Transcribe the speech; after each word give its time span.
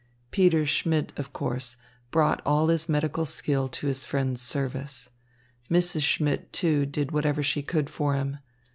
Peter 0.31 0.65
Schmidt, 0.65 1.13
of 1.15 1.31
course, 1.31 1.75
brought 2.09 2.41
all 2.43 2.69
his 2.69 2.89
medical 2.89 3.23
skill 3.23 3.67
to 3.67 3.85
his 3.85 4.03
friend's 4.03 4.41
service. 4.41 5.11
Mrs. 5.69 6.01
Schmidt, 6.01 6.51
too, 6.51 6.87
did 6.87 7.11
whatever 7.11 7.43
she 7.43 7.61
could 7.61 7.87
for 7.87 8.15
him. 8.15 8.39